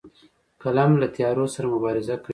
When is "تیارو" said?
1.15-1.45